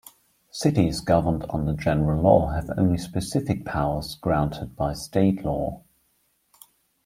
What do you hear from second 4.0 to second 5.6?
granted by state